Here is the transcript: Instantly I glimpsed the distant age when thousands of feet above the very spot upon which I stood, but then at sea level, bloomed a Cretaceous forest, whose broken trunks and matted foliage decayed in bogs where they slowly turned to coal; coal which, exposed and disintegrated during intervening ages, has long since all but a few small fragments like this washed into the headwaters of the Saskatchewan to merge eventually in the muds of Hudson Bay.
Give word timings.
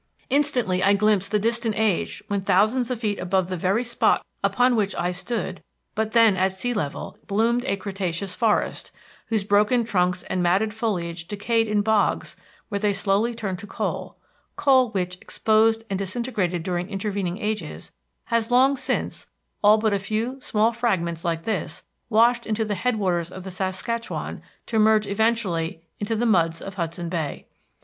Instantly 0.31 0.81
I 0.81 0.93
glimpsed 0.95 1.29
the 1.29 1.37
distant 1.37 1.75
age 1.77 2.23
when 2.27 2.41
thousands 2.41 2.89
of 2.89 2.99
feet 2.99 3.19
above 3.19 3.49
the 3.49 3.55
very 3.55 3.83
spot 3.83 4.25
upon 4.43 4.75
which 4.75 4.95
I 4.95 5.11
stood, 5.11 5.61
but 5.93 6.13
then 6.13 6.35
at 6.35 6.53
sea 6.55 6.73
level, 6.73 7.19
bloomed 7.27 7.63
a 7.65 7.75
Cretaceous 7.75 8.33
forest, 8.33 8.89
whose 9.27 9.43
broken 9.43 9.83
trunks 9.83 10.23
and 10.23 10.41
matted 10.41 10.73
foliage 10.73 11.27
decayed 11.27 11.67
in 11.67 11.81
bogs 11.83 12.35
where 12.69 12.79
they 12.79 12.93
slowly 12.93 13.35
turned 13.35 13.59
to 13.59 13.67
coal; 13.67 14.17
coal 14.55 14.89
which, 14.89 15.17
exposed 15.21 15.83
and 15.87 15.99
disintegrated 15.99 16.63
during 16.63 16.89
intervening 16.89 17.37
ages, 17.37 17.91
has 18.33 18.49
long 18.49 18.75
since 18.75 19.27
all 19.63 19.77
but 19.77 19.93
a 19.93 19.99
few 19.99 20.41
small 20.41 20.71
fragments 20.71 21.23
like 21.23 21.43
this 21.43 21.83
washed 22.09 22.47
into 22.47 22.65
the 22.65 22.73
headwaters 22.73 23.31
of 23.31 23.43
the 23.43 23.51
Saskatchewan 23.51 24.41
to 24.65 24.79
merge 24.79 25.05
eventually 25.05 25.83
in 25.99 26.07
the 26.07 26.25
muds 26.25 26.59
of 26.59 26.73
Hudson 26.73 27.07
Bay. 27.07 27.45